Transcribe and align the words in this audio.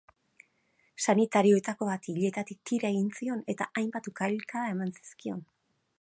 Sanitarioetako 1.05 1.89
bati 1.91 2.11
ileetatik 2.13 2.61
tira 2.71 2.91
egin 2.95 3.13
zion 3.19 3.47
eta 3.55 3.69
hainbat 3.83 4.13
ukabilkada 4.13 4.75
eman 4.77 4.95
zizkion. 4.99 5.49